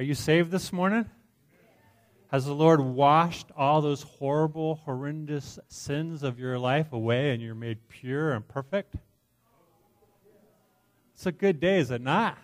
[0.00, 1.04] Are you saved this morning?
[2.28, 7.54] Has the Lord washed all those horrible, horrendous sins of your life away and you're
[7.54, 8.94] made pure and perfect?
[11.12, 12.38] It's a good day, is it not?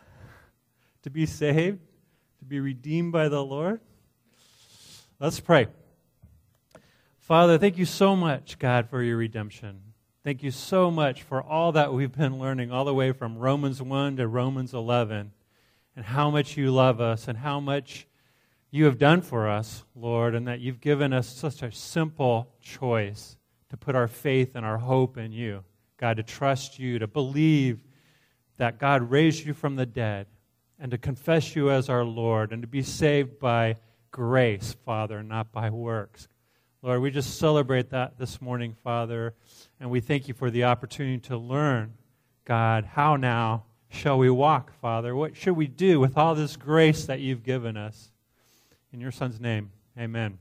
[1.04, 1.78] To be saved,
[2.40, 3.80] to be redeemed by the Lord.
[5.18, 5.68] Let's pray.
[7.20, 9.80] Father, thank you so much, God, for your redemption.
[10.24, 13.80] Thank you so much for all that we've been learning, all the way from Romans
[13.80, 15.32] 1 to Romans 11,
[15.96, 18.06] and how much you love us and how much
[18.70, 23.36] you have done for us, Lord, and that you've given us such a simple choice
[23.70, 25.64] to put our faith and our hope in you.
[25.96, 27.80] God, to trust you, to believe
[28.58, 30.26] that God raised you from the dead,
[30.78, 33.76] and to confess you as our Lord, and to be saved by
[34.10, 36.28] grace, Father, not by works.
[36.82, 39.34] Lord, we just celebrate that this morning, Father,
[39.80, 41.94] and we thank you for the opportunity to learn,
[42.44, 45.14] God, how now shall we walk, Father?
[45.14, 48.10] What should we do with all this grace that you've given us?
[48.92, 50.38] In your Son's name, amen.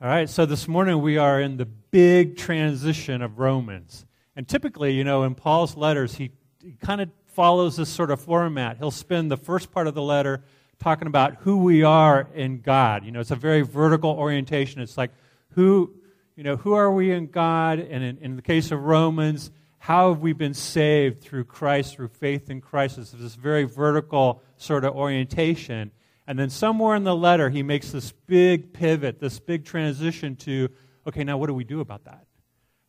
[0.00, 4.04] All right, so this morning we are in the big transition of Romans.
[4.34, 8.20] And typically, you know, in Paul's letters, he, he kind of follows this sort of
[8.20, 8.78] format.
[8.78, 10.42] He'll spend the first part of the letter
[10.78, 13.04] talking about who we are in God.
[13.04, 14.80] You know, it's a very vertical orientation.
[14.80, 15.12] It's like,
[15.50, 15.94] who,
[16.34, 17.78] you know, who are we in God?
[17.78, 19.50] And in, in the case of Romans,
[19.82, 22.98] how have we been saved through Christ, through faith in Christ?
[22.98, 25.90] It's this very vertical sort of orientation.
[26.24, 30.68] And then somewhere in the letter, he makes this big pivot, this big transition to,
[31.08, 32.26] okay, now what do we do about that?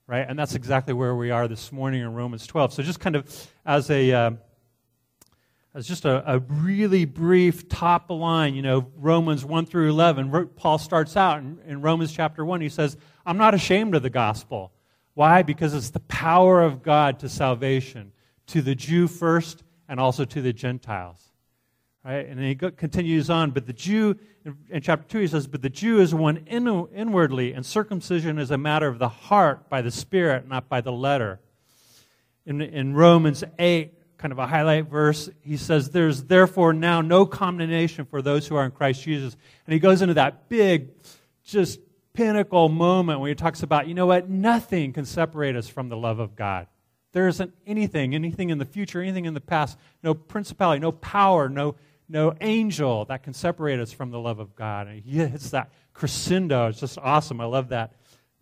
[0.05, 0.23] Right?
[0.29, 2.73] And that's exactly where we are this morning in Romans 12.
[2.73, 4.11] So just kind of as a.
[4.11, 4.31] Uh,
[5.73, 10.77] as just a, a, really brief top line, you know, Romans 1 through 11, Paul
[10.77, 12.61] starts out in, in Romans chapter 1.
[12.61, 14.71] He says, I'm not ashamed of the gospel.
[15.13, 15.43] Why?
[15.43, 18.11] Because it's the power of God to salvation,
[18.47, 21.33] to the Jew first and also to the Gentiles.
[22.03, 22.27] Right?
[22.27, 24.17] And he continues on, but the Jew,
[24.69, 28.51] in chapter 2, he says, But the Jew is one in, inwardly, and circumcision is
[28.51, 31.39] a matter of the heart by the Spirit, not by the letter.
[32.45, 37.25] In, in Romans 8, kind of a highlight verse, he says, There's therefore now no
[37.25, 39.37] condemnation for those who are in Christ Jesus.
[39.65, 40.89] And he goes into that big,
[41.45, 41.79] just
[42.13, 45.97] pinnacle moment when he talks about, you know what, nothing can separate us from the
[45.97, 46.67] love of God.
[47.11, 51.49] There isn't anything, anything in the future, anything in the past, no principality, no power,
[51.49, 51.75] no
[52.09, 54.87] no angel that can separate us from the love of God.
[54.87, 56.67] And he hits that crescendo.
[56.67, 57.41] It's just awesome.
[57.41, 57.93] I love that,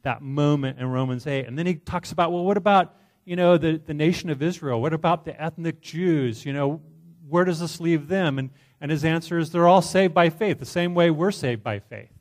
[0.04, 1.48] that moment in Romans 8.
[1.48, 4.82] And then he talks about, well, what about, you know, the, the nation of Israel?
[4.82, 6.46] What about the ethnic Jews?
[6.46, 6.82] You know,
[7.28, 8.40] where does this leave them?
[8.40, 8.50] And,
[8.80, 11.80] and his answer is they're all saved by faith, the same way we're saved by
[11.80, 12.12] faith,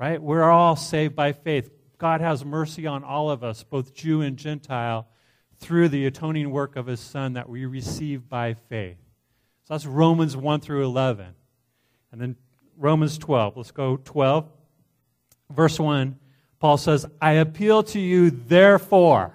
[0.00, 0.20] right?
[0.20, 1.70] We're all saved by faith.
[1.98, 5.06] God has mercy on all of us, both Jew and Gentile,
[5.58, 8.96] through the atoning work of his Son that we receive by faith.
[9.64, 11.26] So that's Romans 1 through 11.
[12.12, 12.36] And then
[12.78, 13.58] Romans 12.
[13.58, 14.48] Let's go 12.
[15.50, 16.16] Verse 1.
[16.60, 19.34] Paul says, I appeal to you, therefore.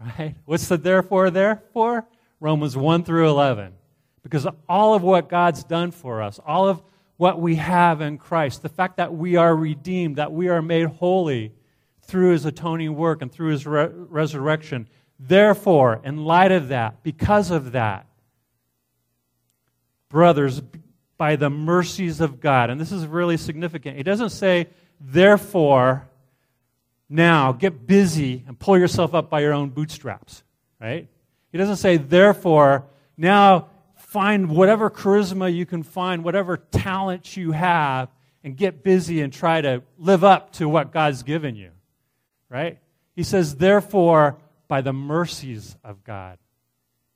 [0.00, 0.34] Right?
[0.46, 2.08] What's the therefore, therefore?
[2.40, 3.74] Romans 1 through 11.
[4.22, 6.82] Because all of what God's done for us, all of
[7.20, 10.86] what we have in Christ, the fact that we are redeemed, that we are made
[10.86, 11.52] holy
[12.04, 14.88] through his atoning work and through his re- resurrection.
[15.18, 18.06] Therefore, in light of that, because of that,
[20.08, 20.62] brothers,
[21.18, 22.70] by the mercies of God.
[22.70, 23.98] And this is really significant.
[23.98, 26.08] He doesn't say, therefore,
[27.10, 30.42] now get busy and pull yourself up by your own bootstraps,
[30.80, 31.06] right?
[31.52, 32.86] He doesn't say, therefore,
[33.18, 33.68] now
[34.10, 38.08] find whatever charisma you can find, whatever talent you have,
[38.42, 41.70] and get busy and try to live up to what God's given you,
[42.48, 42.80] right?
[43.14, 46.38] He says, therefore, by the mercies of God.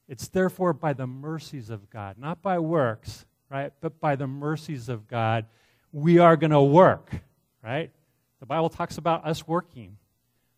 [0.06, 3.72] It's therefore by the mercies of God, not by works, right?
[3.80, 5.46] But by the mercies of God,
[5.90, 7.10] we are going to work,
[7.60, 7.90] right?
[8.38, 9.96] The Bible talks about us working,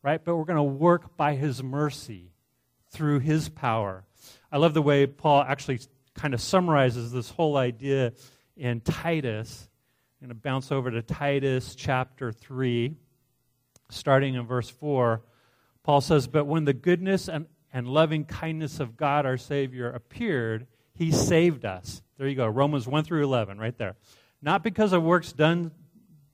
[0.03, 0.23] right?
[0.23, 2.33] But we're going to work by His mercy
[2.91, 4.05] through His power.
[4.53, 5.81] I love the way Paul actually
[6.17, 8.13] kind of summarizes this whole idea
[8.57, 9.69] in Titus.
[10.21, 12.95] I'm going to bounce over to Titus chapter 3,
[13.91, 15.23] starting in verse 4.
[15.85, 17.47] Paul says, But when the goodness and
[17.77, 22.01] and loving kindness of God our Savior appeared, he saved us.
[22.17, 23.97] There you go, Romans 1 through 11, right there.
[24.41, 25.73] Not because of works done,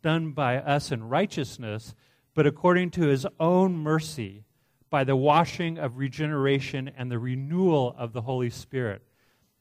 [0.02, 1.96] done by us in righteousness,
[2.34, 4.44] but according to his own mercy,
[4.88, 9.02] by the washing of regeneration and the renewal of the Holy Spirit.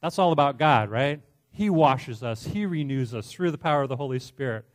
[0.02, 1.22] That's all about God, right?
[1.52, 4.66] He washes us, He renews us through the power of the Holy Spirit,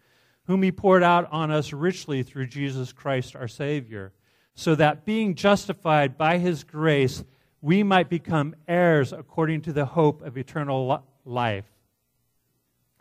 [0.44, 4.12] whom He poured out on us richly through Jesus Christ our Savior
[4.56, 7.22] so that being justified by his grace,
[7.60, 11.66] we might become heirs according to the hope of eternal life.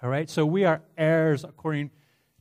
[0.03, 0.29] All right?
[0.29, 1.91] So we are heirs according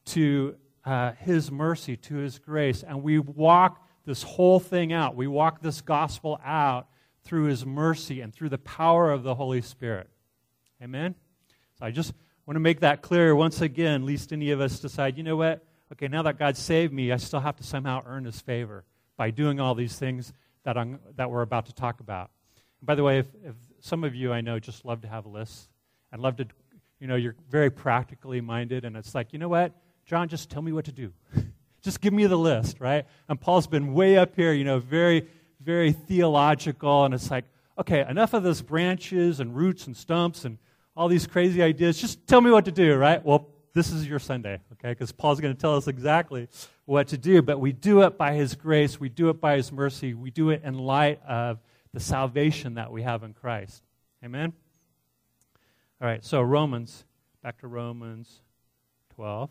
[0.07, 5.15] to uh, His mercy, to His grace, and we walk this whole thing out.
[5.15, 6.89] We walk this gospel out
[7.25, 10.09] through His mercy and through the power of the Holy Spirit.
[10.83, 11.15] Amen?
[11.79, 12.13] So I just
[12.47, 15.65] want to make that clear once again, lest any of us decide, you know what?
[15.93, 18.85] Okay, now that God saved me, I still have to somehow earn His favor
[19.17, 20.33] by doing all these things
[20.65, 22.31] that, I'm, that we're about to talk about.
[22.81, 25.27] And by the way, if, if some of you I know just love to have
[25.27, 25.69] lists
[26.13, 26.47] and love to,
[27.01, 29.73] you know, you're very practically minded, and it's like, you know what?
[30.07, 31.13] John, just tell me what to do.
[31.83, 33.07] just give me the list, right?
[33.29, 35.29] And Paul's been way up here, you know, very,
[35.65, 37.45] very theological, and it's like,
[37.79, 40.59] okay, enough of those branches and roots and stumps and
[40.97, 42.01] all these crazy ideas.
[42.01, 43.25] Just tell me what to do, right?
[43.25, 44.91] Well, this is your Sunday, okay?
[44.91, 46.49] Because Paul's going to tell us exactly
[46.85, 47.43] what to do.
[47.43, 50.51] But we do it by his grace, we do it by his mercy, we do
[50.51, 51.59] it in light of
[51.93, 53.83] the salvation that we have in Christ.
[54.25, 54.53] Amen?
[56.01, 57.05] All right, so Romans,
[57.43, 58.41] back to Romans
[59.15, 59.51] 12.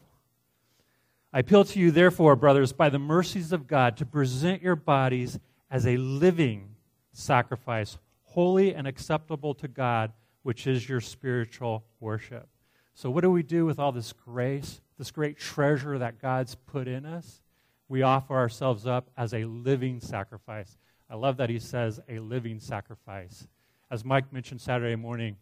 [1.34, 5.40] I appeal to you, therefore, brothers, by the mercies of God, to present your bodies
[5.74, 6.76] as a living
[7.14, 12.48] sacrifice, holy and acceptable to God, which is your spiritual worship.
[12.94, 16.88] So, what do we do with all this grace, this great treasure that God's put
[16.88, 17.42] in us?
[17.90, 20.78] We offer ourselves up as a living sacrifice.
[21.10, 23.48] I love that he says a living sacrifice.
[23.90, 25.38] As Mike mentioned Saturday morning,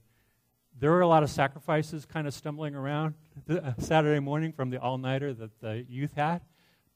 [0.79, 3.15] there were a lot of sacrifices kind of stumbling around
[3.49, 6.41] uh, Saturday morning from the all nighter that the youth had,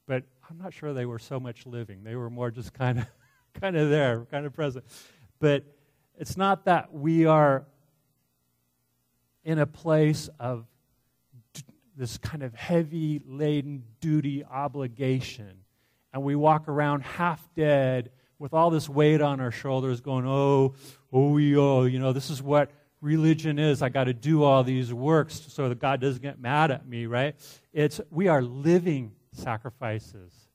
[0.06, 2.02] but I'm not sure they were so much living.
[2.02, 3.06] They were more just kind of
[3.60, 4.84] kind of there, kind of present.
[5.38, 5.64] But
[6.18, 7.66] it's not that we are
[9.44, 10.66] in a place of
[11.96, 15.64] this kind of heavy laden duty obligation,
[16.12, 20.74] and we walk around half dead with all this weight on our shoulders, going, "Oh,
[21.12, 22.70] oh, oh, you know, this is what."
[23.02, 26.70] religion is i got to do all these works so that god doesn't get mad
[26.70, 27.36] at me right
[27.74, 30.45] it's we are living sacrifices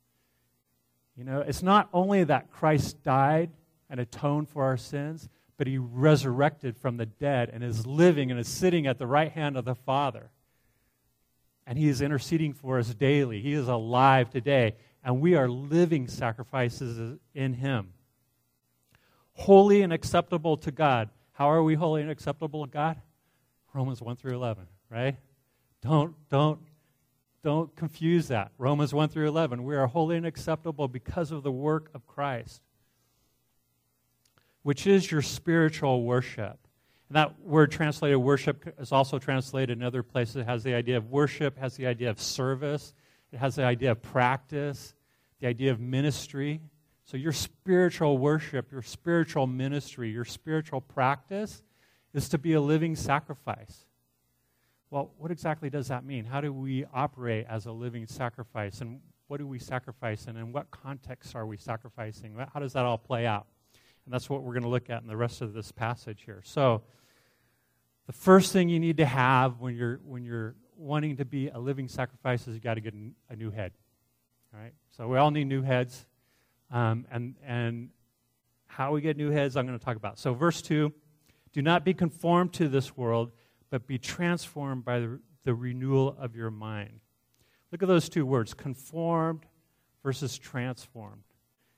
[1.21, 3.51] you know, it's not only that Christ died
[3.91, 8.39] and atoned for our sins, but he resurrected from the dead and is living and
[8.39, 10.31] is sitting at the right hand of the Father.
[11.67, 13.39] And he is interceding for us daily.
[13.39, 17.93] He is alive today, and we are living sacrifices in him.
[19.33, 21.11] Holy and acceptable to God.
[21.33, 22.99] How are we holy and acceptable to God?
[23.75, 25.17] Romans 1 through 11, right?
[25.83, 26.61] Don't, don't
[27.43, 28.51] don't confuse that.
[28.57, 29.63] Romans 1 through 11.
[29.63, 32.61] We are holy and acceptable because of the work of Christ,
[34.63, 36.59] which is your spiritual worship.
[37.09, 40.37] And that word translated worship is also translated in other places.
[40.37, 42.93] It has the idea of worship, has the idea of service,
[43.31, 44.93] it has the idea of practice,
[45.39, 46.61] the idea of ministry.
[47.03, 51.63] So, your spiritual worship, your spiritual ministry, your spiritual practice
[52.13, 53.85] is to be a living sacrifice.
[54.91, 56.25] Well, what exactly does that mean?
[56.25, 58.81] How do we operate as a living sacrifice?
[58.81, 60.27] And what do we sacrifice?
[60.27, 62.35] And in what context are we sacrificing?
[62.53, 63.47] How does that all play out?
[64.03, 66.41] And that's what we're going to look at in the rest of this passage here.
[66.43, 66.83] So,
[68.07, 71.57] the first thing you need to have when you're, when you're wanting to be a
[71.59, 72.93] living sacrifice is you've got to get
[73.29, 73.71] a new head.
[74.53, 74.73] All right?
[74.97, 76.05] So, we all need new heads.
[76.69, 77.91] Um, and, and
[78.67, 80.19] how we get new heads, I'm going to talk about.
[80.19, 80.91] So, verse 2
[81.53, 83.31] Do not be conformed to this world
[83.71, 86.99] but be transformed by the, the renewal of your mind.
[87.71, 89.45] Look at those two words conformed
[90.03, 91.23] versus transformed.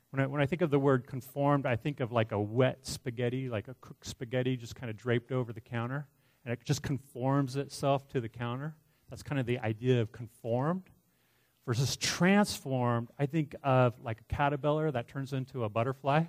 [0.10, 2.80] When I, when I think of the word conformed, I think of like a wet
[2.82, 6.08] spaghetti, like a cooked spaghetti just kind of draped over the counter,
[6.44, 8.76] and it just conforms itself to the counter.
[9.10, 10.90] That's kind of the idea of conformed.
[11.66, 16.26] Versus transformed, I think of like a caterpillar that turns into a butterfly.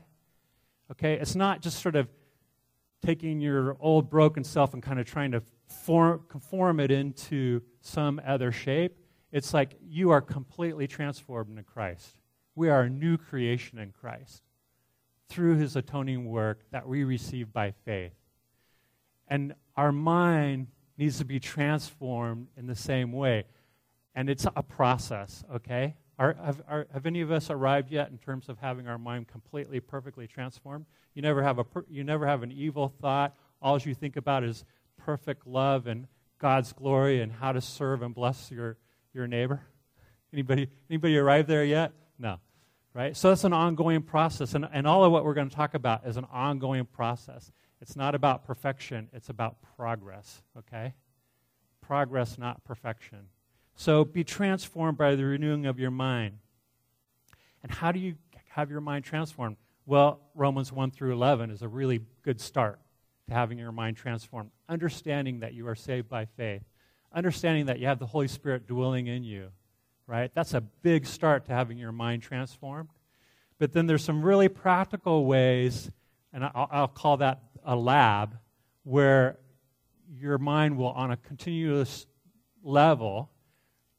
[0.93, 2.09] Okay, it's not just sort of
[3.05, 8.21] taking your old broken self and kind of trying to form, conform it into some
[8.27, 8.99] other shape.
[9.33, 12.19] It's like you are completely transformed into Christ.
[12.55, 14.43] We are a new creation in Christ
[15.29, 18.13] through his atoning work that we receive by faith.
[19.29, 23.45] And our mind needs to be transformed in the same way.
[24.15, 25.97] And it's a process, okay?
[26.19, 29.27] Are, have, are, have any of us arrived yet in terms of having our mind
[29.27, 30.87] completely, perfectly transformed?
[31.15, 33.35] You never have, a you never have an evil thought.
[33.61, 34.65] All you think about is
[35.05, 36.07] perfect love and
[36.39, 38.77] God's glory and how to serve and bless your,
[39.13, 39.61] your neighbor?
[40.33, 41.93] Anybody, anybody arrived there yet?
[42.19, 42.39] No.
[42.93, 43.17] Right?
[43.17, 44.55] So that's an ongoing process.
[44.55, 47.51] And, and all of what we're going to talk about is an ongoing process.
[47.81, 50.43] It's not about perfection, it's about progress.
[50.59, 50.95] Okay?
[51.81, 53.29] Progress, not perfection.
[53.77, 56.39] So be transformed by the renewing of your mind.
[57.63, 58.15] And how do you
[58.51, 59.57] have your mind transformed?
[59.87, 62.81] Well, Romans 1 through 11 is a really good start
[63.29, 66.63] to having your mind transformed, understanding that you are saved by faith,
[67.13, 69.49] understanding that you have the Holy Spirit dwelling in you,
[70.07, 70.31] right?
[70.35, 72.91] That's a big start to having your mind transformed.
[73.59, 75.91] But then there's some really practical ways,
[76.33, 78.37] and I'll, I'll call that a lab,
[78.83, 79.39] where
[80.19, 82.07] your mind will, on a continuous
[82.63, 83.31] level,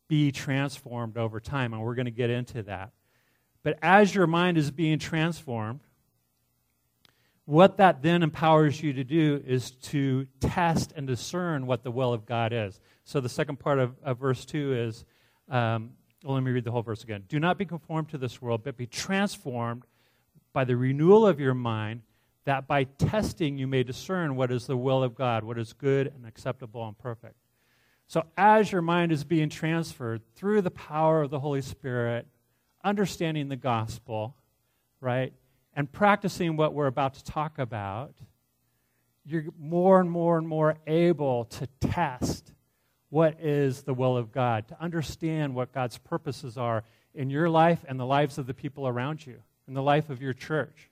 [0.07, 1.73] be transformed over time.
[1.73, 2.91] And we're going to get into that.
[3.63, 5.79] But as your mind is being transformed,
[7.45, 12.13] what that then empowers you to do is to test and discern what the will
[12.13, 12.79] of God is.
[13.03, 15.05] So the second part of, of verse 2 is
[15.49, 15.91] um,
[16.25, 17.23] well, let me read the whole verse again.
[17.27, 19.83] Do not be conformed to this world, but be transformed
[20.53, 22.01] by the renewal of your mind,
[22.45, 26.07] that by testing you may discern what is the will of God, what is good
[26.07, 27.35] and acceptable and perfect.
[28.07, 32.27] So, as your mind is being transferred through the power of the Holy Spirit,
[32.83, 34.35] understanding the gospel,
[34.99, 35.33] right,
[35.75, 38.15] and practicing what we're about to talk about,
[39.25, 42.53] you're more and more and more able to test
[43.09, 47.83] what is the will of God, to understand what God's purposes are in your life
[47.87, 50.89] and the lives of the people around you, in the life of your church,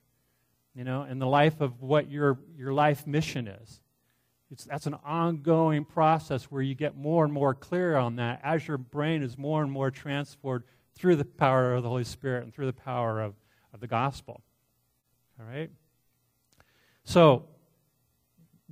[0.76, 3.82] you know, in the life of what your, your life mission is.
[4.52, 8.68] It's, that's an ongoing process where you get more and more clear on that as
[8.68, 10.64] your brain is more and more transformed
[10.96, 13.34] through the power of the Holy Spirit and through the power of,
[13.74, 14.42] of the gospel.
[15.40, 15.70] All right?
[17.06, 17.46] So,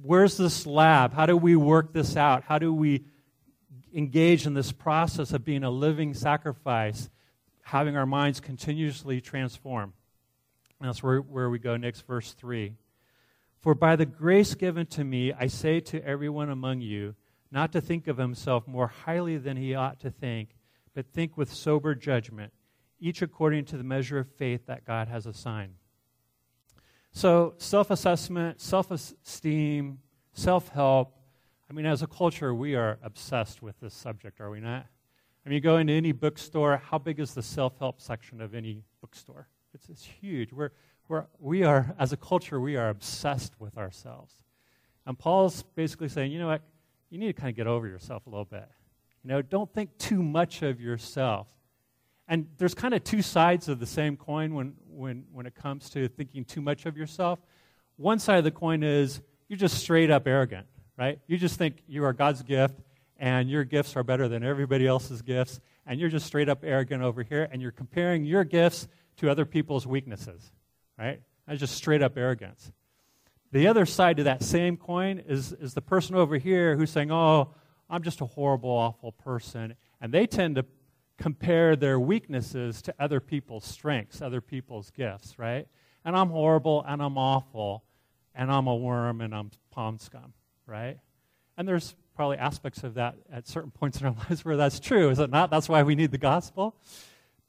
[0.01, 1.13] where's this lab?
[1.13, 2.43] How do we work this out?
[2.43, 3.05] How do we
[3.93, 7.09] engage in this process of being a living sacrifice,
[7.63, 9.93] having our minds continuously transform?
[10.79, 12.73] And that's where, where we go next, verse 3.
[13.61, 17.15] For by the grace given to me, I say to everyone among you,
[17.51, 20.55] not to think of himself more highly than he ought to think,
[20.95, 22.53] but think with sober judgment,
[22.99, 25.75] each according to the measure of faith that God has assigned.
[27.13, 29.99] So, self assessment, self esteem,
[30.33, 31.15] self help.
[31.69, 34.85] I mean, as a culture, we are obsessed with this subject, are we not?
[35.45, 38.53] I mean, you go into any bookstore, how big is the self help section of
[38.53, 39.47] any bookstore?
[39.73, 40.53] It's, it's huge.
[40.53, 40.71] We're,
[41.07, 44.33] we're, we are, as a culture, we are obsessed with ourselves.
[45.05, 46.61] And Paul's basically saying, you know what?
[47.09, 48.67] You need to kind of get over yourself a little bit.
[49.23, 51.47] You know, don't think too much of yourself.
[52.31, 55.89] And there's kind of two sides of the same coin when, when, when it comes
[55.89, 57.39] to thinking too much of yourself.
[57.97, 59.19] One side of the coin is
[59.49, 60.65] you're just straight up arrogant,
[60.97, 61.19] right?
[61.27, 62.79] You just think you are God's gift
[63.17, 67.03] and your gifts are better than everybody else's gifts, and you're just straight up arrogant
[67.03, 70.53] over here, and you're comparing your gifts to other people's weaknesses,
[70.97, 71.21] right?
[71.47, 72.71] That's just straight up arrogance.
[73.51, 77.11] The other side to that same coin is, is the person over here who's saying,
[77.11, 77.53] Oh,
[77.89, 79.75] I'm just a horrible, awful person.
[79.99, 80.65] And they tend to
[81.21, 85.67] compare their weaknesses to other people's strengths, other people's gifts, right?
[86.03, 87.83] And I'm horrible and I'm awful
[88.33, 90.33] and I'm a worm and I'm palm scum,
[90.65, 90.97] right?
[91.57, 95.09] And there's probably aspects of that at certain points in our lives where that's true,
[95.11, 95.51] is it not?
[95.51, 96.75] That's why we need the gospel.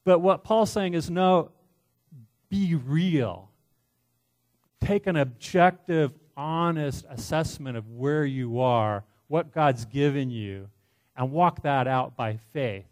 [0.05, 1.51] But what Paul's saying is no,
[2.51, 3.49] be real.
[4.83, 10.69] Take an objective, honest assessment of where you are, what God's given you,
[11.17, 12.85] and walk that out by faith.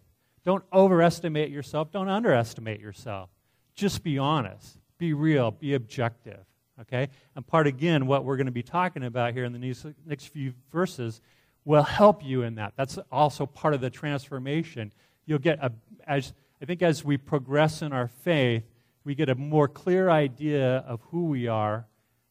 [0.45, 1.91] Don't overestimate yourself.
[1.91, 3.31] Don't underestimate yourself.
[3.75, 4.79] Just be honest.
[4.99, 5.51] Be real.
[5.51, 6.41] Be objective.
[6.81, 7.09] Okay?
[7.37, 10.55] And part, again, what we're going to be talking about here in the next few
[10.73, 11.21] verses
[11.65, 12.73] will help you in that.
[12.77, 14.93] That's also part of the transformation.
[15.27, 15.73] You'll get a,
[16.07, 16.33] as
[16.63, 18.65] I think as we progress in our faith,
[19.05, 21.87] we get a more clear idea of who we are,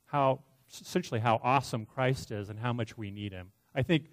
[0.05, 3.51] how essentially how awesome Christ is, and how much we need him.
[3.73, 4.05] I think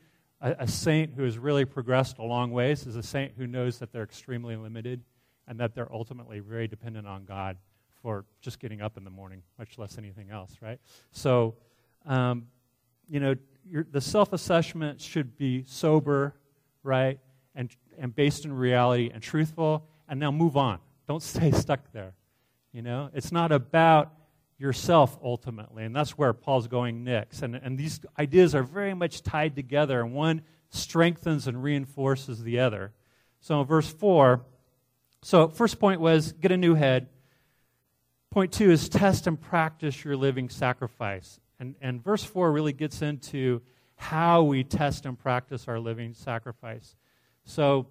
[0.46, 3.78] a, a, saint who has really progressed a long ways is a saint who knows
[3.80, 5.02] that they're extremely limited
[5.48, 7.56] and that they're ultimately very dependent on God
[8.00, 10.78] for just getting up in the morning, much less anything else, right?
[11.10, 11.56] So,
[12.04, 12.46] um,
[13.08, 13.34] you know,
[13.90, 16.36] the self assessment should be sober,
[16.84, 17.18] right?
[17.56, 20.78] And, and based in reality and truthful, and now move on.
[21.08, 22.14] Don't stay stuck there.
[22.72, 24.12] You know, it's not about
[24.58, 25.84] yourself ultimately.
[25.84, 27.42] And that's where Paul's going next.
[27.42, 32.60] And, and these ideas are very much tied together, and one strengthens and reinforces the
[32.60, 32.92] other.
[33.40, 34.44] So in verse 4,
[35.22, 37.08] so first point was get a new head.
[38.30, 41.40] Point two is test and practice your living sacrifice.
[41.58, 43.62] And, and verse 4 really gets into
[43.96, 46.96] how we test and practice our living sacrifice.
[47.44, 47.86] So,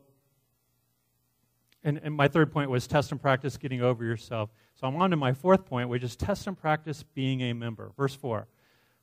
[1.84, 4.52] and, and my third point was test and practice getting over yourself.
[4.76, 7.92] So I'm on to my fourth point, which is test and practice being a member.
[7.98, 8.48] Verse 4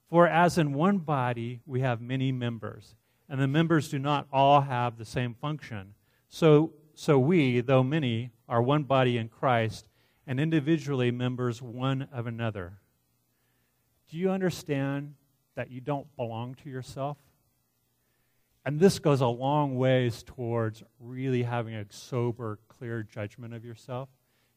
[0.08, 2.94] For as in one body we have many members,
[3.28, 5.94] and the members do not all have the same function.
[6.28, 9.88] So, so we, though many, are one body in Christ,
[10.26, 12.78] and individually members one of another.
[14.10, 15.14] Do you understand
[15.54, 17.16] that you don't belong to yourself?
[18.64, 24.10] And this goes a long ways towards really having a sober, clear judgment of yourself.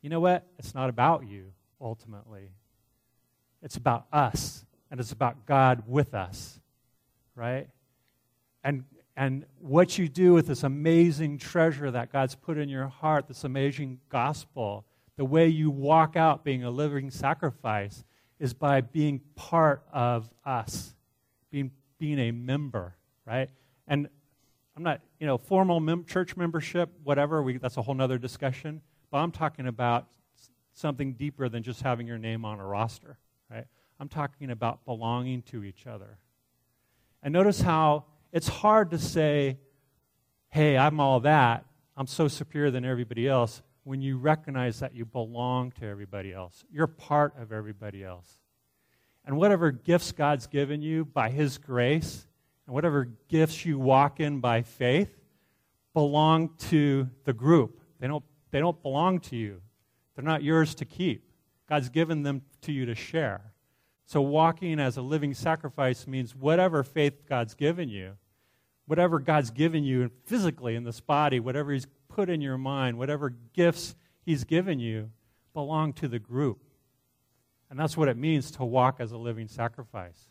[0.05, 0.45] You know what?
[0.59, 2.51] It's not about you, ultimately.
[3.63, 6.59] It's about us, and it's about God with us,
[7.33, 7.67] right?
[8.63, 8.83] And,
[9.17, 13.45] and what you do with this amazing treasure that God's put in your heart, this
[13.45, 14.85] amazing gospel,
[15.17, 18.03] the way you walk out being a living sacrifice
[18.39, 20.93] is by being part of us,
[21.50, 22.95] being, being a member,
[23.25, 23.50] right?
[23.88, 24.07] And
[24.77, 28.83] I'm not, you know, formal mem- church membership, whatever, we, that's a whole other discussion.
[29.15, 30.07] But I'm talking about
[30.74, 33.17] something deeper than just having your name on a roster,
[33.50, 33.63] right?
[33.98, 36.17] I'm talking about belonging to each other.
[37.24, 38.03] And notice how
[38.34, 39.57] it's hard to say,
[40.50, 41.63] hey, I'm all that.
[41.95, 46.65] I'm so superior than everybody else when you recognize that you belong to everybody else.
[46.69, 48.29] You're part of everybody else.
[49.24, 52.27] And whatever gifts God's given you by His grace,
[52.67, 55.15] and whatever gifts you walk in by faith,
[55.93, 57.79] belong to the group.
[58.01, 59.59] They don't, they don't belong to you,
[60.15, 61.29] they're not yours to keep.
[61.67, 63.51] God's given them to you to share.
[64.05, 68.13] So, walking as a living sacrifice means whatever faith God's given you,
[68.85, 73.35] whatever God's given you physically in this body, whatever He's put in your mind, whatever
[73.51, 73.93] gifts
[74.25, 75.09] He's given you,
[75.53, 76.63] belong to the group.
[77.69, 80.29] And that's what it means to walk as a living sacrifice,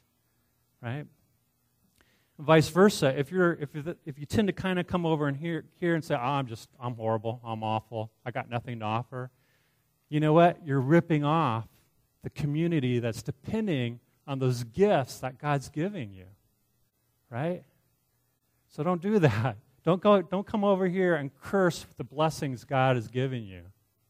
[0.82, 1.04] right?
[2.38, 5.36] Vice versa, if you're if you if you tend to kind of come over and
[5.36, 8.84] here here and say, oh, "I'm just I'm horrible, I'm awful, I got nothing to
[8.84, 9.30] offer,"
[10.08, 10.66] you know what?
[10.66, 11.66] You're ripping off
[12.22, 16.26] the community that's depending on those gifts that God's giving you,
[17.30, 17.62] right?
[18.68, 19.56] So don't do that.
[19.84, 23.62] Don't, go, don't come over here and curse the blessings God has given you,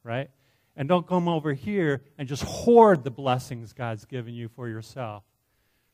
[0.05, 0.31] right?
[0.77, 5.25] And don't come over here and just hoard the blessings God's given you for yourself.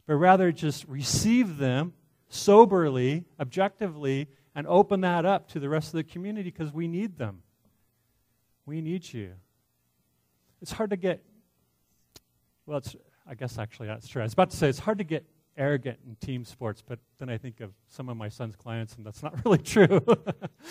[0.06, 1.94] But rather just receive them
[2.30, 7.18] soberly, objectively, and open that up to the rest of the community because we need
[7.18, 7.42] them.
[8.64, 9.32] We need you.
[10.62, 11.22] It's hard to get,
[12.66, 12.96] well, it's,
[13.28, 14.22] I guess actually that's true.
[14.22, 15.24] I was about to say it's hard to get
[15.56, 19.04] arrogant in team sports, but then I think of some of my son's clients, and
[19.04, 20.00] that's not really true.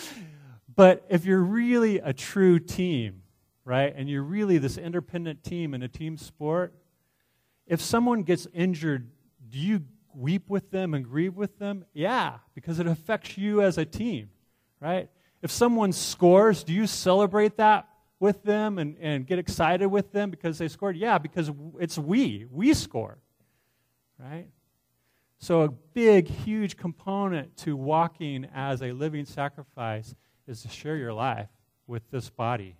[0.74, 3.22] but if you're really a true team,
[3.64, 6.74] right, and you're really this independent team in a team sport,
[7.66, 9.10] if someone gets injured,
[9.48, 9.82] do you
[10.14, 11.84] weep with them and grieve with them?
[11.92, 14.30] Yeah, because it affects you as a team,
[14.80, 15.08] right?
[15.42, 20.30] If someone scores, do you celebrate that with them and, and get excited with them
[20.30, 20.96] because they scored?
[20.96, 22.46] Yeah, because it's we.
[22.50, 23.18] We score,
[24.18, 24.48] right?
[25.38, 30.14] So, a big, huge component to walking as a living sacrifice
[30.46, 31.48] is to share your life
[31.86, 32.76] with this body.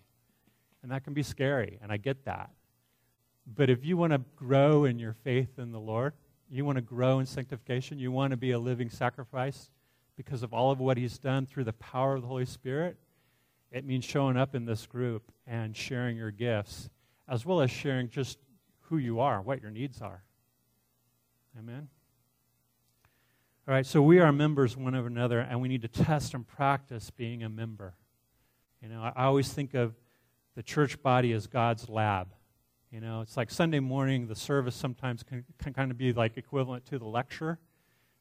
[0.82, 2.50] And that can be scary, and I get that.
[3.46, 6.12] But if you want to grow in your faith in the Lord,
[6.50, 9.70] you want to grow in sanctification, you want to be a living sacrifice
[10.16, 12.96] because of all of what He's done through the power of the Holy Spirit,
[13.70, 16.90] it means showing up in this group and sharing your gifts,
[17.28, 18.38] as well as sharing just
[18.80, 20.24] who you are, what your needs are.
[21.58, 21.88] Amen?
[23.68, 26.46] All right, so we are members one of another, and we need to test and
[26.46, 27.94] practice being a member.
[28.82, 29.94] You know, I, always think of
[30.56, 32.28] the church body as God's lab.
[32.90, 36.36] You know, it's like Sunday morning, the service sometimes can, can kind of be like
[36.36, 37.58] equivalent to the lecture.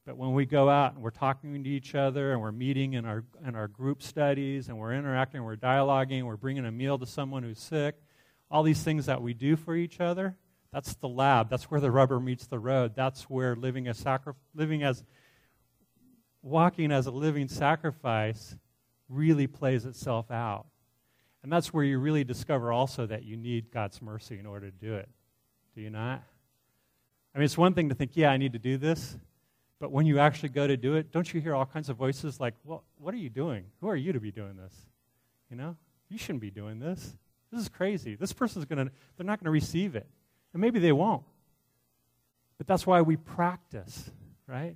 [0.06, 3.06] But when we go out and we're talking to each other and we're meeting in
[3.06, 7.08] our, in our group studies and we're interacting, we're dialoguing, we're bringing a meal to
[7.08, 7.96] someone who's sick,
[8.52, 10.36] all these things that we do for each other,
[10.72, 11.50] that's the lab.
[11.50, 12.94] That's where the rubber meets the road.
[12.96, 15.04] That's where living, a sacri- living as
[16.44, 18.56] walking as a living sacrifice
[19.08, 20.68] really plays itself out.
[21.44, 24.78] And that's where you really discover also that you need God's mercy in order to
[24.78, 25.10] do it.
[25.76, 26.24] Do you not?
[27.34, 29.18] I mean, it's one thing to think, yeah, I need to do this.
[29.80, 32.40] But when you actually go to do it, don't you hear all kinds of voices
[32.40, 33.66] like, well, what are you doing?
[33.80, 34.74] Who are you to be doing this?
[35.50, 35.78] You know?
[36.10, 37.16] You shouldn't be doing this.
[37.52, 38.16] This is crazy.
[38.16, 40.08] This person's going to, they're not going to receive it.
[40.54, 41.24] And maybe they won't.
[42.58, 44.10] But that's why we practice,
[44.48, 44.76] right?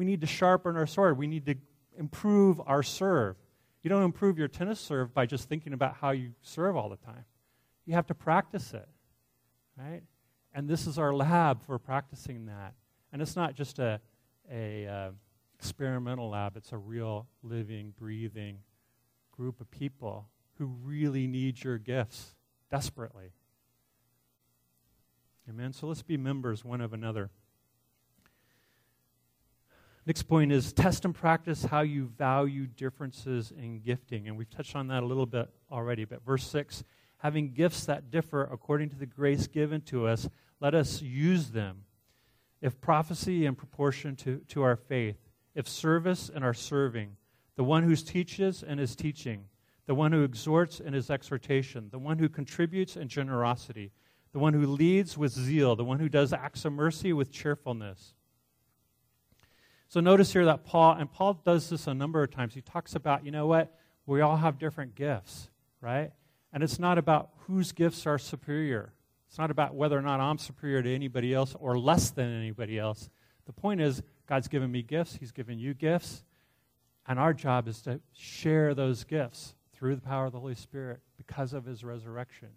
[0.00, 1.18] we need to sharpen our sword.
[1.18, 1.56] We need to
[1.98, 3.36] improve our serve.
[3.82, 6.96] You don't improve your tennis serve by just thinking about how you serve all the
[6.96, 7.24] time.
[7.86, 8.88] You have to practice it,
[9.76, 10.02] right?
[10.52, 12.74] And this is our lab for practicing that.
[13.12, 14.00] And it's not just a,
[14.50, 15.10] a uh,
[15.58, 18.58] experimental lab, it's a real living, breathing
[19.32, 22.34] group of people who really need your gifts
[22.70, 23.32] desperately.
[25.48, 25.72] Amen.
[25.72, 27.30] So let's be members one of another.
[30.06, 34.28] Next point is test and practice how you value differences in gifting.
[34.28, 36.04] And we've touched on that a little bit already.
[36.04, 36.84] But verse 6
[37.18, 40.26] having gifts that differ according to the grace given to us,
[40.58, 41.82] let us use them.
[42.62, 45.16] If prophecy in proportion to, to our faith,
[45.54, 47.16] if service and our serving,
[47.56, 49.44] the one who teaches and is teaching,
[49.86, 53.92] the one who exhorts in his exhortation, the one who contributes in generosity,
[54.32, 58.14] the one who leads with zeal, the one who does acts of mercy with cheerfulness.
[59.90, 62.94] So notice here that Paul, and Paul does this a number of times, he talks
[62.94, 63.76] about, you know what,
[64.06, 65.50] we all have different gifts,
[65.80, 66.12] right?
[66.52, 68.92] And it's not about whose gifts are superior.
[69.28, 72.78] It's not about whether or not I'm superior to anybody else or less than anybody
[72.78, 73.10] else.
[73.46, 76.22] The point is, God's given me gifts, He's given you gifts,
[77.08, 81.00] and our job is to share those gifts through the power of the Holy Spirit
[81.16, 82.50] because of His resurrection,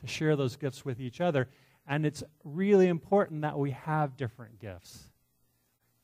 [0.00, 1.48] to share those gifts with each other.
[1.86, 5.10] And it's really important that we have different gifts.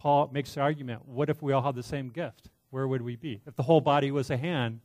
[0.02, 2.50] Paul makes the argument what if we all had the same gift?
[2.70, 3.40] Where would we be?
[3.46, 4.80] If the whole body was a hand,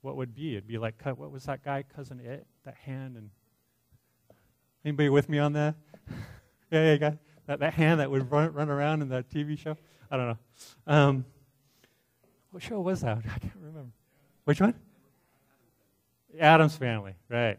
[0.00, 0.52] what would be?
[0.52, 2.46] It'd be like, what was that guy, Cousin It?
[2.64, 3.28] That hand and.
[4.82, 5.74] Anybody with me on that?
[6.70, 9.76] yeah, yeah, guy that, that hand that would run, run around in that TV show?
[10.10, 10.38] I don't know.
[10.86, 11.24] Um,
[12.50, 13.18] what show was that?
[13.26, 13.92] I can't remember.
[14.44, 14.74] Which one?
[16.40, 17.58] Addams Family, right.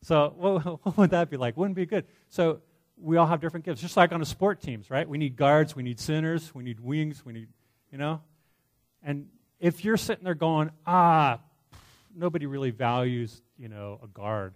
[0.00, 1.58] So what, what would that be like?
[1.58, 2.06] Wouldn't be good.
[2.30, 2.62] So
[3.00, 5.08] we all have different gifts, just like on the sport teams, right?
[5.08, 7.48] We need guards, we need centers, we need wings, we need,
[7.92, 8.20] you know?
[9.02, 9.28] And
[9.60, 11.40] if you're sitting there going, ah,
[12.14, 14.54] nobody really values, you know, a guard,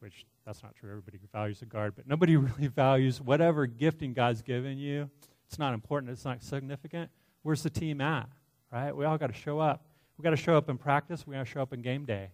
[0.00, 0.90] which that's not true.
[0.90, 5.10] Everybody values a guard, but nobody really values whatever gifting God's given you.
[5.46, 6.12] It's not important.
[6.12, 7.10] It's not significant.
[7.42, 8.28] Where's the team at?
[8.72, 8.94] Right?
[8.94, 9.86] We all got to show up.
[10.18, 11.26] We got to show up in practice.
[11.26, 12.30] We got to show up in game day,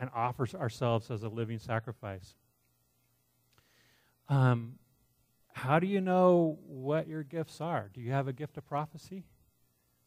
[0.00, 2.34] and offer ourselves as a living sacrifice.
[4.28, 4.74] Um,
[5.52, 7.90] how do you know what your gifts are?
[7.92, 9.24] Do you have a gift of prophecy?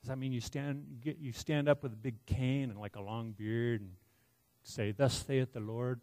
[0.02, 2.80] Does that mean you stand you, get, you stand up with a big cane and
[2.80, 3.92] like a long beard and
[4.64, 6.02] say, "Thus saith the L"ord"?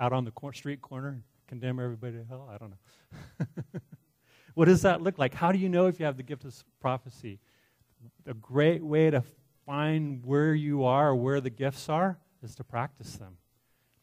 [0.00, 2.48] out on the cor- street corner and condemn everybody to hell?
[2.52, 3.80] I don't know.
[4.54, 5.34] what does that look like?
[5.34, 7.40] How do you know if you have the gift of prophecy?
[8.26, 9.22] A great way to
[9.64, 13.38] find where you are, where the gifts are, is to practice them.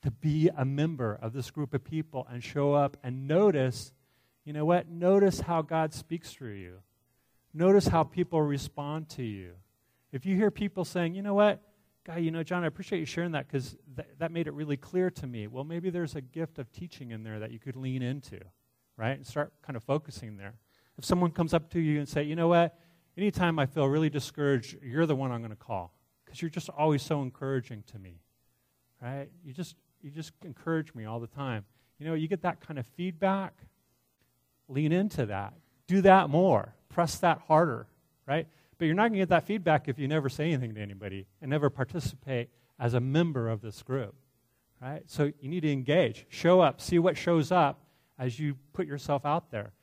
[0.04, 3.94] To be a member of this group of people and show up and notice,
[4.44, 4.90] you know what?
[4.90, 6.80] Notice how God speaks through you.
[7.54, 9.54] Notice how people respond to you.
[10.12, 11.62] If you hear people saying, you know what?
[12.04, 14.78] Guy, you know, John, I appreciate you sharing that because th- that made it really
[14.78, 15.48] clear to me.
[15.48, 18.40] Well, maybe there's a gift of teaching in there that you could lean into,
[18.98, 19.16] right?
[19.16, 20.56] And start kind of focusing there.
[20.98, 22.76] If someone comes up to you and say, you know what,
[23.18, 25.94] anytime I feel really discouraged, you're the one I'm going to call
[26.26, 28.22] because you're just always so encouraging to me,
[29.02, 29.30] right?
[29.44, 31.66] You just you just encourage me all the time.
[32.00, 33.54] You know, you get that kind of feedback.
[34.68, 35.54] Lean into that.
[35.88, 36.74] Do that more.
[36.90, 37.88] Press that harder,
[38.26, 38.48] right?
[38.78, 41.28] But you're not going to get that feedback if you never say anything to anybody
[41.42, 44.16] and never participate as a member of this group.
[44.82, 45.04] Right?
[45.06, 46.26] So you need to engage.
[46.30, 46.82] Show up.
[46.82, 47.84] See what shows up
[48.18, 49.74] as you put yourself out there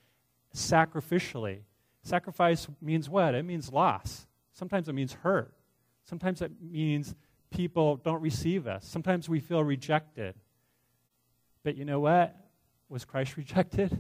[0.55, 1.61] sacrificially.
[2.03, 3.35] Sacrifice means what?
[3.35, 4.27] It means loss.
[4.53, 5.53] Sometimes it means hurt.
[6.05, 7.15] Sometimes it means
[7.51, 8.87] people don't receive us.
[8.87, 10.35] Sometimes we feel rejected.
[11.63, 12.37] But you know what?
[12.89, 13.97] Was Christ rejected?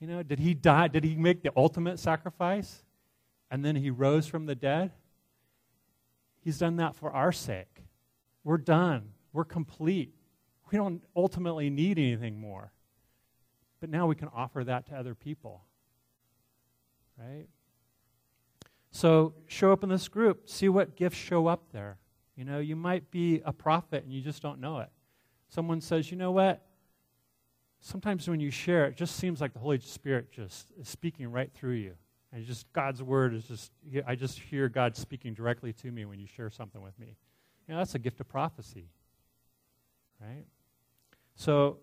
[0.00, 0.88] You know, did he die?
[0.88, 2.82] Did he make the ultimate sacrifice?
[3.52, 4.92] and then he rose from the dead,
[6.40, 7.84] he's done that for our sake.
[8.42, 9.10] We're done.
[9.34, 10.14] We're complete.
[10.70, 12.72] We don't ultimately need anything more.
[13.78, 15.66] But now we can offer that to other people.
[17.18, 17.46] Right?
[18.92, 20.48] So show up in this group.
[20.48, 21.98] See what gifts show up there.
[22.36, 24.90] You know, you might be a prophet and you just don't know it.
[25.48, 26.64] Someone says, you know what?
[27.80, 31.50] Sometimes when you share, it just seems like the Holy Spirit just is speaking right
[31.52, 31.94] through you.
[32.32, 33.72] And just God's word is just,
[34.06, 37.16] I just hear God speaking directly to me when you share something with me.
[37.66, 38.88] You know, that's a gift of prophecy,
[40.20, 40.44] right?
[41.34, 41.78] So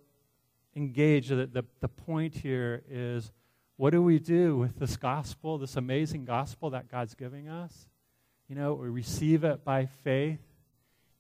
[0.76, 1.28] engage.
[1.28, 3.32] The, the, the point here is
[3.80, 7.88] what do we do with this gospel, this amazing gospel that God's giving us?
[8.50, 10.42] You know, we receive it by faith,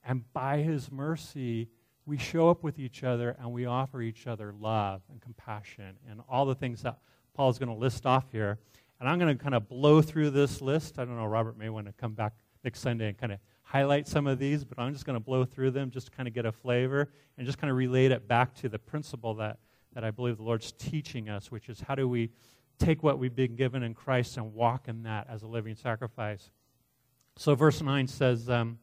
[0.03, 1.69] and by His mercy,
[2.05, 6.19] we show up with each other and we offer each other love and compassion and
[6.27, 6.97] all the things that
[7.33, 8.59] Paul's going to list off here.
[8.99, 10.99] And I'm going to kind of blow through this list.
[10.99, 12.33] I don't know, Robert may want to come back
[12.65, 15.45] next Sunday and kind of highlight some of these, but I'm just going to blow
[15.45, 18.27] through them just to kind of get a flavor and just kind of relate it
[18.27, 19.59] back to the principle that,
[19.93, 22.31] that I believe the Lord's teaching us, which is how do we
[22.77, 26.51] take what we've been given in Christ and walk in that as a living sacrifice.
[27.35, 28.79] So, verse 9 says, um,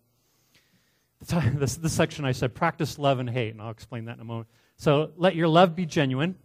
[1.54, 4.24] this, this section I said, practice love and hate, and I'll explain that in a
[4.24, 4.48] moment.
[4.76, 6.36] So, let your love be genuine,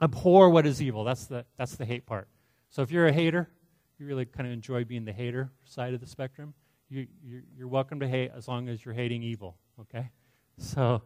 [0.00, 1.04] abhor what is evil.
[1.04, 2.28] That's the, that's the hate part.
[2.70, 3.48] So if you're a hater,
[3.98, 6.54] you really kind of enjoy being the hater side of the spectrum,
[6.88, 10.10] you, you're, you're welcome to hate as long as you're hating evil, okay?
[10.58, 11.02] So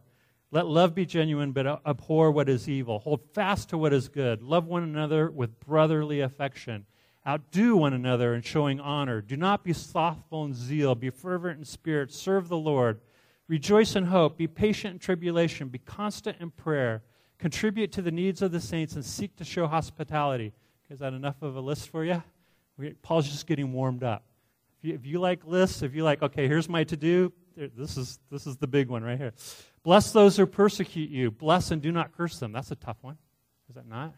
[0.51, 2.99] let love be genuine, but abhor what is evil.
[2.99, 4.41] Hold fast to what is good.
[4.41, 6.85] Love one another with brotherly affection.
[7.25, 9.21] Outdo one another in showing honor.
[9.21, 10.93] Do not be slothful in zeal.
[10.95, 12.11] Be fervent in spirit.
[12.11, 12.99] Serve the Lord.
[13.47, 14.37] Rejoice in hope.
[14.37, 15.69] Be patient in tribulation.
[15.69, 17.03] Be constant in prayer.
[17.37, 20.51] Contribute to the needs of the saints and seek to show hospitality.
[20.89, 22.21] Is that enough of a list for you?
[23.03, 24.25] Paul's just getting warmed up.
[24.79, 27.97] If you, if you like lists, if you like, okay, here's my to do, this
[27.97, 29.33] is, this is the big one right here.
[29.83, 31.31] Bless those who persecute you.
[31.31, 32.51] Bless and do not curse them.
[32.51, 33.17] That's a tough one.
[33.69, 34.13] Is that not?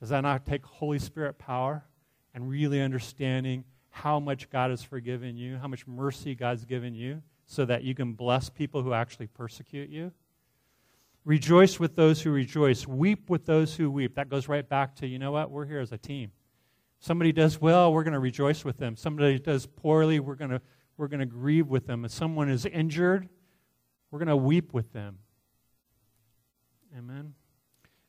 [0.00, 1.84] Does that not take Holy Spirit power
[2.34, 7.22] and really understanding how much God has forgiven you, how much mercy God's given you,
[7.46, 10.12] so that you can bless people who actually persecute you?
[11.24, 12.86] Rejoice with those who rejoice.
[12.86, 14.14] Weep with those who weep.
[14.14, 15.50] That goes right back to, you know what?
[15.50, 16.32] We're here as a team.
[17.00, 18.96] Somebody does well, we're going to rejoice with them.
[18.96, 20.60] Somebody does poorly, we're going to
[20.96, 22.04] we're going to grieve with them.
[22.04, 23.28] If someone is injured,
[24.10, 25.18] we're going to weep with them.
[26.96, 27.34] Amen.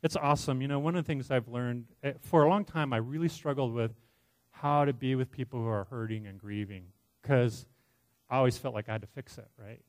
[0.01, 0.62] It's awesome.
[0.62, 3.27] You know, one of the things I've learned eh, for a long time, I really
[3.27, 3.91] struggled with
[4.51, 6.85] how to be with people who are hurting and grieving
[7.21, 7.65] because
[8.29, 9.81] I always felt like I had to fix it, right?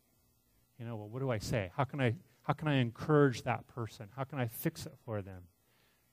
[0.78, 1.70] You know, well, what do I say?
[1.76, 4.06] How can I how can I encourage that person?
[4.16, 5.42] How can I fix it for them?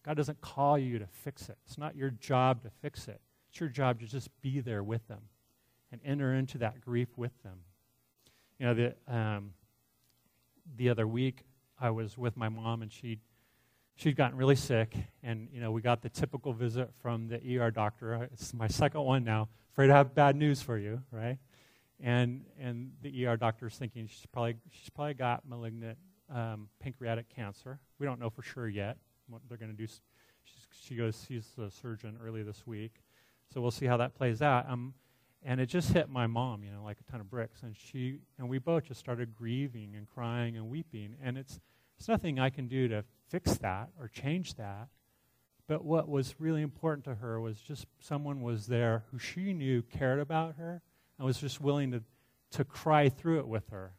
[0.05, 1.57] God doesn't call you to fix it.
[1.65, 3.21] It's not your job to fix it.
[3.49, 5.21] It's your job to just be there with them
[5.91, 7.59] and enter into that grief with them.
[8.59, 9.53] You know, the, um,
[10.75, 11.43] the other week
[11.79, 13.19] I was with my mom and she'd,
[13.95, 14.95] she'd gotten really sick.
[15.23, 18.27] And, you know, we got the typical visit from the ER doctor.
[18.31, 19.49] It's my second one now.
[19.71, 21.37] Afraid to have bad news for you, right?
[21.99, 25.97] And, and the ER doctor's thinking she's probably, she's probably got malignant
[26.33, 27.79] um, pancreatic cancer.
[27.99, 29.87] We don't know for sure yet what they're going to do.
[29.87, 33.01] She's, she goes sees the surgeon early this week.
[33.53, 34.69] So we'll see how that plays out.
[34.69, 34.93] Um,
[35.47, 37.63] and it just hit my mom, you know, like a ton of bricks.
[37.63, 41.15] And she and we both just started grieving and crying and weeping.
[41.23, 41.59] And it's
[41.97, 44.89] it's nothing I can do to fix that or change that.
[45.67, 49.81] But what was really important to her was just someone was there who she knew
[49.81, 50.81] cared about her
[51.17, 52.03] and was just willing to,
[52.51, 53.93] to cry through it with her.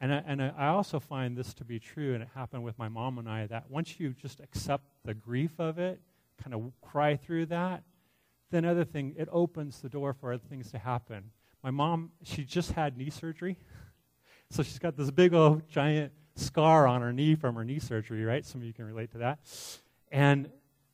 [0.00, 2.88] And I, and I also find this to be true, and it happened with my
[2.88, 6.00] mom and I, that once you just accept the grief of it,
[6.42, 7.82] kind of cry through that,
[8.50, 11.30] then other thing, it opens the door for other things to happen.
[11.62, 13.56] My mom, she just had knee surgery.
[14.50, 18.24] so she's got this big old giant scar on her knee from her knee surgery,
[18.24, 18.44] right?
[18.44, 19.40] Some of you can relate to that.
[20.10, 20.50] And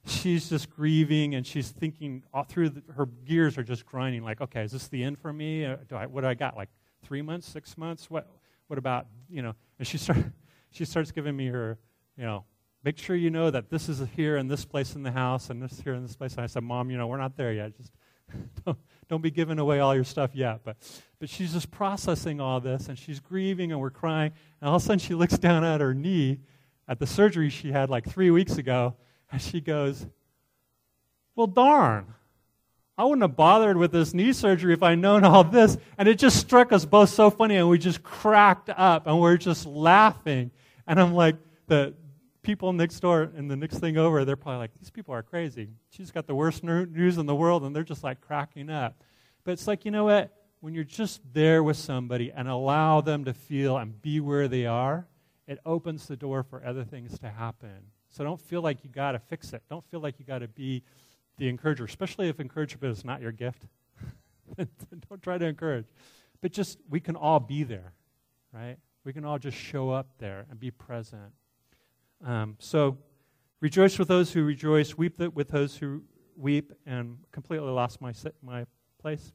[0.07, 4.41] she's just grieving and she's thinking all through the, her gears are just grinding like,
[4.41, 5.65] okay, is this the end for me?
[5.65, 6.57] Uh, do I, what do I got?
[6.57, 6.69] Like
[7.03, 8.11] three months, six months?
[8.11, 8.29] What,
[8.69, 9.55] what about, you know?
[9.79, 10.19] And she, start,
[10.71, 11.79] she starts giving me her,
[12.17, 12.45] you know,
[12.87, 15.61] make sure you know that this is here in this place in the house and
[15.61, 16.35] this here in this place.
[16.35, 17.77] And I said, Mom, you know, we're not there yet.
[17.77, 17.91] Just
[18.65, 20.61] don't, don't be giving away all your stuff yet.
[20.65, 20.77] But,
[21.19, 24.31] but she's just processing all this and she's grieving and we're crying.
[24.61, 26.39] And all of a sudden she looks down at her knee
[26.87, 28.95] at the surgery she had like three weeks ago
[29.33, 30.07] and she goes,
[31.35, 32.15] Well, darn.
[32.97, 35.77] I wouldn't have bothered with this knee surgery if I'd known all this.
[35.99, 39.37] And it just struck us both so funny, and we just cracked up, and we're
[39.37, 40.51] just laughing.
[40.87, 41.93] And I'm like, the,
[42.47, 45.69] people next door and the next thing over, they're probably like, these people are crazy.
[45.91, 49.03] She's got the worst news in the world, and they're just like cracking up.
[49.43, 50.33] But it's like, you know what?
[50.61, 54.65] When you're just there with somebody and allow them to feel and be where they
[54.65, 55.09] are,
[55.49, 57.91] it opens the door for other things to happen.
[58.11, 59.63] So don't feel like you got to fix it.
[59.69, 60.85] Don't feel like you got to be
[61.39, 63.67] the encourager, especially if encouragement is not your gift.
[64.57, 65.87] don't try to encourage.
[66.41, 67.93] But just, we can all be there,
[68.53, 68.77] right?
[69.05, 71.33] We can all just show up there and be present.
[72.25, 72.99] Um, so
[73.61, 76.03] rejoice with those who rejoice, weep with those who
[76.37, 78.67] weep, and completely lost my, my
[79.01, 79.33] place.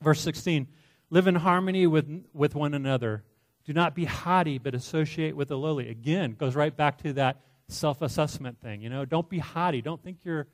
[0.00, 0.66] Verse 16
[1.10, 3.24] live in harmony with, with one another.
[3.64, 5.88] Do not be haughty, but associate with the lowly.
[5.90, 8.80] Again, goes right back to that self assessment thing.
[8.80, 9.82] You know, don't be haughty.
[9.82, 10.46] Don't think you're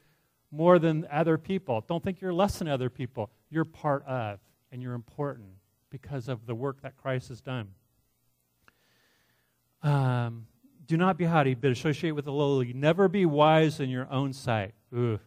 [0.50, 1.84] more than other people.
[1.88, 3.30] Don't think you're less than other people.
[3.50, 4.40] You're part of,
[4.72, 5.48] and you're important
[5.90, 7.68] because of the work that Christ has done.
[9.82, 10.46] Um,
[10.86, 12.72] do not be haughty, but associate with the lowly.
[12.72, 14.74] Never be wise in your own sight.
[14.94, 15.18] Ooh,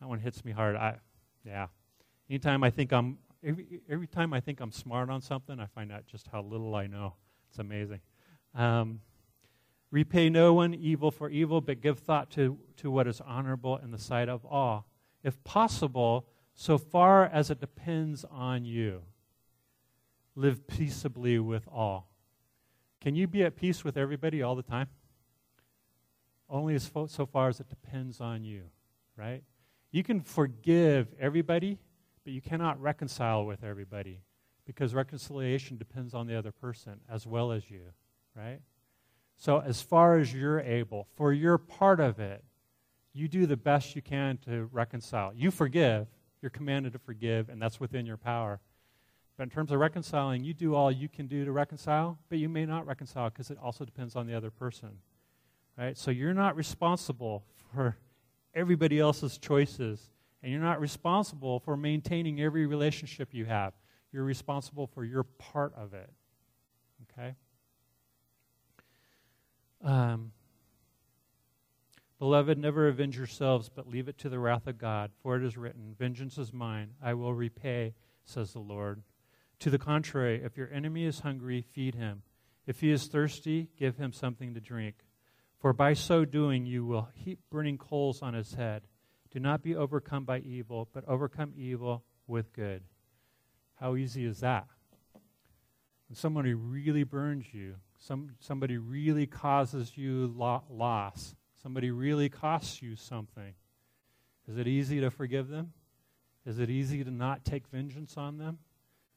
[0.00, 0.76] that one hits me hard.
[0.76, 0.96] I,
[1.44, 1.66] yeah.
[2.28, 5.92] Anytime I think I'm, every, every time I think I'm smart on something, I find
[5.92, 7.14] out just how little I know.
[7.50, 8.00] It's amazing.
[8.54, 9.00] Um,
[9.90, 13.90] repay no one evil for evil, but give thought to, to what is honorable in
[13.90, 14.86] the sight of all.
[15.22, 19.02] If possible, so far as it depends on you,
[20.34, 22.08] live peaceably with all.
[23.06, 24.88] Can you be at peace with everybody all the time?
[26.50, 28.62] Only as fo- so far as it depends on you,
[29.16, 29.44] right?
[29.92, 31.78] You can forgive everybody,
[32.24, 34.22] but you cannot reconcile with everybody
[34.64, 37.92] because reconciliation depends on the other person as well as you,
[38.34, 38.58] right?
[39.36, 42.42] So, as far as you're able, for your part of it,
[43.12, 45.32] You do the best you can to reconcile.
[45.32, 46.08] You forgive.
[46.42, 48.58] You're commanded to forgive, and that's within your power.
[49.36, 52.48] But in terms of reconciling, you do all you can do to reconcile, but you
[52.48, 54.90] may not reconcile because it also depends on the other person.
[55.76, 55.96] Right?
[55.96, 57.96] So you're not responsible for
[58.54, 60.10] everybody else's choices,
[60.42, 63.74] and you're not responsible for maintaining every relationship you have.
[64.12, 66.10] You're responsible for your part of it.
[67.12, 67.34] Okay?
[69.84, 70.32] Um,
[72.18, 75.58] Beloved, never avenge yourselves, but leave it to the wrath of God, for it is
[75.58, 77.92] written, Vengeance is mine, I will repay,
[78.24, 79.02] says the Lord.
[79.60, 82.22] To the contrary, if your enemy is hungry, feed him.
[82.66, 84.96] If he is thirsty, give him something to drink.
[85.58, 88.82] For by so doing, you will heap burning coals on his head.
[89.30, 92.82] Do not be overcome by evil, but overcome evil with good.
[93.80, 94.66] How easy is that?
[96.08, 102.80] When somebody really burns you, some, somebody really causes you lo- loss, somebody really costs
[102.82, 103.54] you something,
[104.48, 105.72] is it easy to forgive them?
[106.44, 108.58] Is it easy to not take vengeance on them?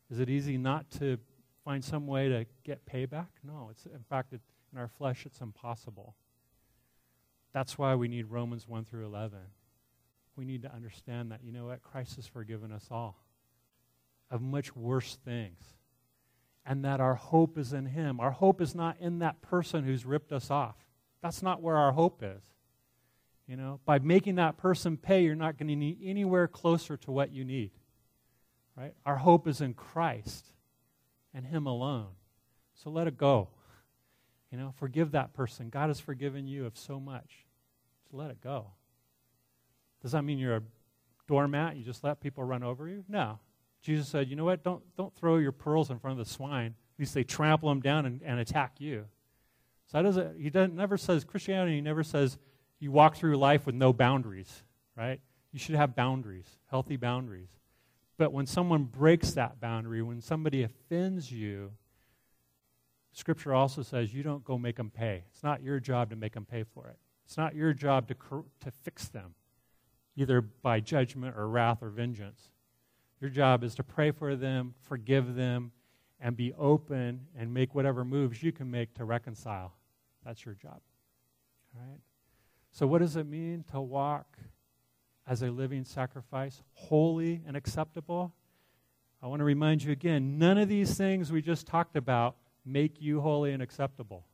[0.09, 1.17] Is it easy not to
[1.63, 3.27] find some way to get payback?
[3.43, 3.69] No.
[3.71, 4.41] It's, in fact, it,
[4.71, 6.15] in our flesh, it's impossible.
[7.53, 9.39] That's why we need Romans 1 through 11.
[10.35, 11.83] We need to understand that, you know what?
[11.83, 13.17] Christ has forgiven us all
[14.31, 15.63] of much worse things.
[16.65, 18.19] And that our hope is in Him.
[18.19, 20.75] Our hope is not in that person who's ripped us off.
[21.21, 22.43] That's not where our hope is.
[23.47, 27.11] You know, by making that person pay, you're not going to need anywhere closer to
[27.11, 27.71] what you need.
[28.79, 28.93] Right?
[29.05, 30.47] Our hope is in Christ
[31.33, 32.07] and Him alone.
[32.75, 33.49] So let it go.
[34.51, 35.69] You know, forgive that person.
[35.69, 37.45] God has forgiven you of so much.
[38.01, 38.67] Just let it go.
[40.01, 40.63] Does that mean you're a
[41.27, 41.75] doormat?
[41.75, 43.03] You just let people run over you?
[43.09, 43.39] No.
[43.81, 44.63] Jesus said, you know what?
[44.63, 46.67] Don't, don't throw your pearls in front of the swine.
[46.95, 49.05] At least they trample them down and, and attack you.
[49.87, 52.37] So that doesn't, he doesn't, never says, Christianity never says
[52.79, 54.63] you walk through life with no boundaries,
[54.95, 55.19] right?
[55.51, 57.49] You should have boundaries, healthy boundaries.
[58.19, 61.71] But when someone breaks that boundary, when somebody offends you,
[63.13, 65.23] Scripture also says you don't go make them pay.
[65.31, 66.97] It's not your job to make them pay for it.
[67.25, 68.15] It's not your job to,
[68.59, 69.35] to fix them,
[70.17, 72.49] either by judgment or wrath or vengeance.
[73.21, 75.71] Your job is to pray for them, forgive them,
[76.19, 79.77] and be open and make whatever moves you can make to reconcile.
[80.25, 80.81] That's your job.
[81.73, 82.01] All right?
[82.71, 84.37] So, what does it mean to walk
[85.29, 88.33] as a living sacrifice, holy and acceptable.
[89.21, 92.99] I want to remind you again none of these things we just talked about make
[92.99, 94.25] you holy and acceptable.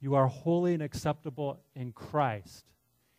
[0.00, 2.64] You are holy and acceptable in Christ.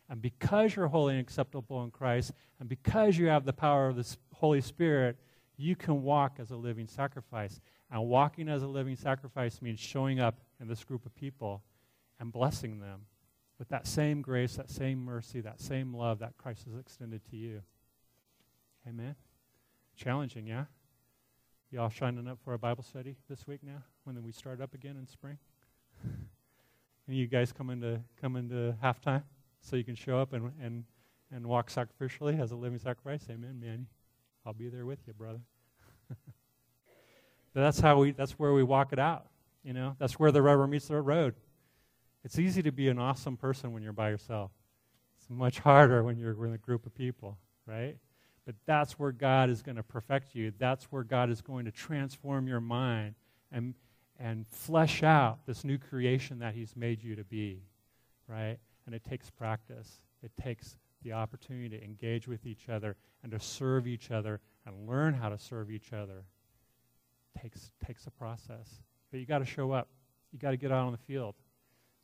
[0.08, 3.96] And because you're holy and acceptable in Christ, and because you have the power of
[3.96, 5.18] the Holy Spirit,
[5.58, 7.60] you can walk as a living sacrifice.
[7.90, 11.62] And walking as a living sacrifice means showing up in this group of people
[12.18, 13.02] and blessing them
[13.58, 17.36] with that same grace, that same mercy, that same love that Christ has extended to
[17.36, 17.62] you.
[18.86, 19.14] Amen.
[19.96, 20.64] Challenging, yeah?
[21.70, 24.74] You all shining up for a Bible study this week now when we start up
[24.74, 25.38] again in spring?
[26.04, 29.22] and you guys come into come into halftime
[29.60, 30.84] so you can show up and, and,
[31.32, 33.26] and walk sacrificially as a living sacrifice?
[33.30, 33.86] Amen, Manny.
[34.44, 35.40] I'll be there with you, brother.
[37.54, 39.26] that's how we that's where we walk it out.
[39.64, 41.34] You know, that's where the rubber meets the road.
[42.26, 44.50] It's easy to be an awesome person when you're by yourself.
[45.16, 47.96] It's much harder when you're in a group of people, right?
[48.44, 50.52] But that's where God is going to perfect you.
[50.58, 53.14] That's where God is going to transform your mind
[53.52, 53.74] and,
[54.18, 57.62] and flesh out this new creation that He's made you to be,
[58.26, 58.56] right?
[58.86, 60.00] And it takes practice.
[60.24, 64.88] It takes the opportunity to engage with each other and to serve each other and
[64.88, 66.24] learn how to serve each other.
[67.36, 68.82] It takes, takes a process.
[69.12, 69.86] But you got to show up.
[70.32, 71.36] You got to get out on the field.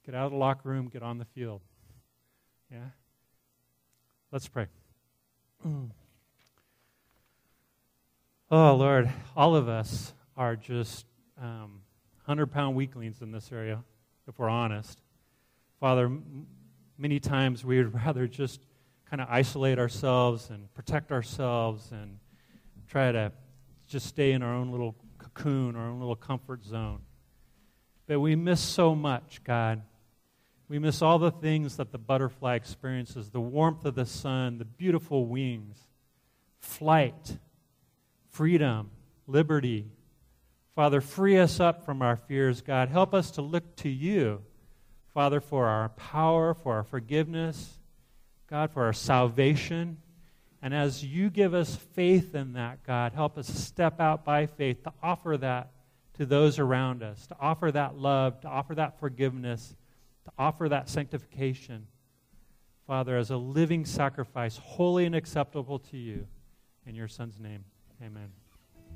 [0.04, 1.60] Get out of the locker room, get on the field.
[2.70, 2.78] Yeah?
[4.30, 4.66] Let's pray.
[8.54, 11.06] Oh, Lord, all of us are just
[11.40, 11.80] um,
[12.26, 13.82] 100 pound weaklings in this area,
[14.28, 15.00] if we're honest.
[15.80, 16.46] Father, m-
[16.98, 18.60] many times we would rather just
[19.08, 22.18] kind of isolate ourselves and protect ourselves and
[22.86, 23.32] try to
[23.86, 27.00] just stay in our own little cocoon, our own little comfort zone.
[28.06, 29.80] But we miss so much, God.
[30.72, 34.64] We miss all the things that the butterfly experiences the warmth of the sun, the
[34.64, 35.76] beautiful wings,
[36.60, 37.36] flight,
[38.30, 38.90] freedom,
[39.26, 39.90] liberty.
[40.74, 42.88] Father, free us up from our fears, God.
[42.88, 44.40] Help us to look to you,
[45.12, 47.78] Father, for our power, for our forgiveness,
[48.48, 49.98] God, for our salvation.
[50.62, 54.84] And as you give us faith in that, God, help us step out by faith
[54.84, 55.68] to offer that
[56.14, 59.74] to those around us, to offer that love, to offer that forgiveness
[60.24, 61.86] to offer that sanctification.
[62.86, 66.26] Father, as a living sacrifice, holy and acceptable to you.
[66.86, 67.64] In your Son's name,
[68.02, 68.41] amen.